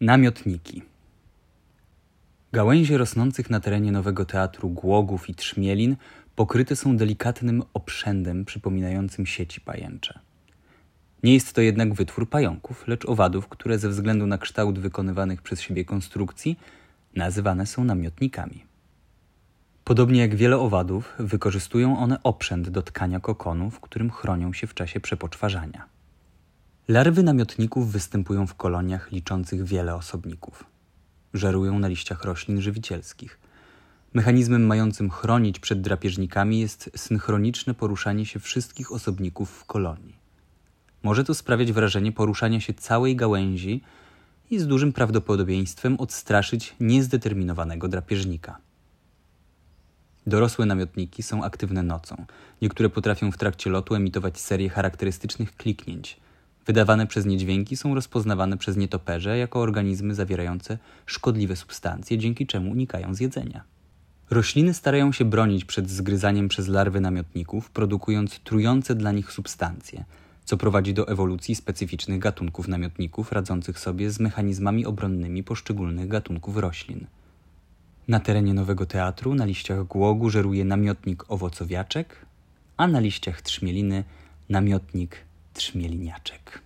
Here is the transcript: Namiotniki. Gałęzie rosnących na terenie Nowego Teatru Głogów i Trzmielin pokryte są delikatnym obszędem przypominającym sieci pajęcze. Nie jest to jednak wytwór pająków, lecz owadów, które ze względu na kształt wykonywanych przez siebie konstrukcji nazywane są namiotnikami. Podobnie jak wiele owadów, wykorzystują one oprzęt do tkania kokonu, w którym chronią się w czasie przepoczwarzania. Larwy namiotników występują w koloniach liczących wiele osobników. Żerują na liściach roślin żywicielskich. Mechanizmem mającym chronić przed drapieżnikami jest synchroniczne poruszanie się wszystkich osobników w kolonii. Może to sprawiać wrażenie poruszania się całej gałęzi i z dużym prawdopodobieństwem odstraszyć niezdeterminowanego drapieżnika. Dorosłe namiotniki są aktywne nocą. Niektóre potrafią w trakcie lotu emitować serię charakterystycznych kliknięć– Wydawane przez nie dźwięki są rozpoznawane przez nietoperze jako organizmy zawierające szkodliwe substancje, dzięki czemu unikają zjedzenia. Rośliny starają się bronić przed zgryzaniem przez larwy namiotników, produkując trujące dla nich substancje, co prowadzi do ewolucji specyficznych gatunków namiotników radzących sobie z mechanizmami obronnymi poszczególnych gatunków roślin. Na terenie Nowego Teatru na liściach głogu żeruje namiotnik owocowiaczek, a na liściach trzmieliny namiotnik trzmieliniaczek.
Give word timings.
Namiotniki. 0.00 0.82
Gałęzie 2.52 2.98
rosnących 2.98 3.50
na 3.50 3.60
terenie 3.60 3.92
Nowego 3.92 4.24
Teatru 4.24 4.68
Głogów 4.68 5.28
i 5.28 5.34
Trzmielin 5.34 5.96
pokryte 6.36 6.76
są 6.76 6.96
delikatnym 6.96 7.62
obszędem 7.74 8.44
przypominającym 8.44 9.26
sieci 9.26 9.60
pajęcze. 9.60 10.18
Nie 11.22 11.34
jest 11.34 11.52
to 11.52 11.60
jednak 11.60 11.94
wytwór 11.94 12.28
pająków, 12.28 12.88
lecz 12.88 13.06
owadów, 13.06 13.48
które 13.48 13.78
ze 13.78 13.88
względu 13.88 14.26
na 14.26 14.38
kształt 14.38 14.78
wykonywanych 14.78 15.42
przez 15.42 15.60
siebie 15.60 15.84
konstrukcji 15.84 16.58
nazywane 17.14 17.66
są 17.66 17.84
namiotnikami. 17.84 18.64
Podobnie 19.84 20.20
jak 20.20 20.34
wiele 20.34 20.58
owadów, 20.58 21.14
wykorzystują 21.18 21.98
one 21.98 22.22
oprzęt 22.22 22.68
do 22.68 22.82
tkania 22.82 23.20
kokonu, 23.20 23.70
w 23.70 23.80
którym 23.80 24.10
chronią 24.10 24.52
się 24.52 24.66
w 24.66 24.74
czasie 24.74 25.00
przepoczwarzania. 25.00 25.97
Larwy 26.88 27.22
namiotników 27.22 27.92
występują 27.92 28.46
w 28.46 28.54
koloniach 28.54 29.12
liczących 29.12 29.64
wiele 29.64 29.94
osobników. 29.94 30.64
Żerują 31.34 31.78
na 31.78 31.88
liściach 31.88 32.24
roślin 32.24 32.60
żywicielskich. 32.60 33.38
Mechanizmem 34.14 34.66
mającym 34.66 35.10
chronić 35.10 35.58
przed 35.58 35.80
drapieżnikami 35.80 36.60
jest 36.60 36.90
synchroniczne 36.96 37.74
poruszanie 37.74 38.26
się 38.26 38.40
wszystkich 38.40 38.92
osobników 38.92 39.50
w 39.50 39.64
kolonii. 39.64 40.16
Może 41.02 41.24
to 41.24 41.34
sprawiać 41.34 41.72
wrażenie 41.72 42.12
poruszania 42.12 42.60
się 42.60 42.74
całej 42.74 43.16
gałęzi 43.16 43.82
i 44.50 44.58
z 44.58 44.66
dużym 44.66 44.92
prawdopodobieństwem 44.92 46.00
odstraszyć 46.00 46.74
niezdeterminowanego 46.80 47.88
drapieżnika. 47.88 48.58
Dorosłe 50.26 50.66
namiotniki 50.66 51.22
są 51.22 51.44
aktywne 51.44 51.82
nocą. 51.82 52.24
Niektóre 52.62 52.88
potrafią 52.88 53.32
w 53.32 53.36
trakcie 53.36 53.70
lotu 53.70 53.94
emitować 53.94 54.40
serię 54.40 54.68
charakterystycznych 54.68 55.56
kliknięć– 55.56 56.16
Wydawane 56.68 57.06
przez 57.06 57.26
nie 57.26 57.36
dźwięki 57.36 57.76
są 57.76 57.94
rozpoznawane 57.94 58.56
przez 58.56 58.76
nietoperze 58.76 59.38
jako 59.38 59.60
organizmy 59.60 60.14
zawierające 60.14 60.78
szkodliwe 61.06 61.56
substancje, 61.56 62.18
dzięki 62.18 62.46
czemu 62.46 62.70
unikają 62.70 63.14
zjedzenia. 63.14 63.64
Rośliny 64.30 64.74
starają 64.74 65.12
się 65.12 65.24
bronić 65.24 65.64
przed 65.64 65.90
zgryzaniem 65.90 66.48
przez 66.48 66.68
larwy 66.68 67.00
namiotników, 67.00 67.70
produkując 67.70 68.38
trujące 68.38 68.94
dla 68.94 69.12
nich 69.12 69.32
substancje, 69.32 70.04
co 70.44 70.56
prowadzi 70.56 70.94
do 70.94 71.08
ewolucji 71.08 71.54
specyficznych 71.54 72.18
gatunków 72.18 72.68
namiotników 72.68 73.32
radzących 73.32 73.78
sobie 73.78 74.10
z 74.10 74.20
mechanizmami 74.20 74.86
obronnymi 74.86 75.44
poszczególnych 75.44 76.08
gatunków 76.08 76.56
roślin. 76.56 77.06
Na 78.08 78.20
terenie 78.20 78.54
Nowego 78.54 78.86
Teatru 78.86 79.34
na 79.34 79.44
liściach 79.44 79.84
głogu 79.84 80.30
żeruje 80.30 80.64
namiotnik 80.64 81.24
owocowiaczek, 81.28 82.26
a 82.76 82.86
na 82.86 83.00
liściach 83.00 83.42
trzmieliny 83.42 84.04
namiotnik 84.48 85.27
trzmieliniaczek. 85.58 86.62